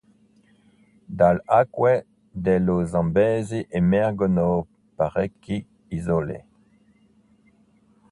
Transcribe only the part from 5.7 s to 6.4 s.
isole.